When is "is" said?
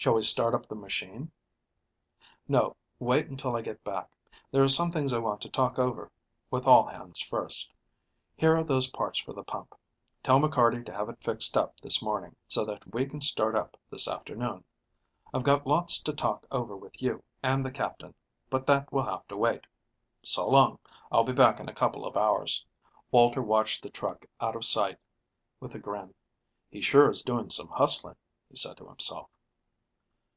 27.10-27.22